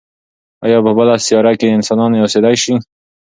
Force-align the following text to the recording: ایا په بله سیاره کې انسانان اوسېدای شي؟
ایا 0.65 0.79
په 0.85 0.91
بله 0.97 1.15
سیاره 1.25 1.53
کې 1.59 1.67
انسانان 1.77 2.11
اوسېدای 2.13 2.55
شي؟ 2.63 2.73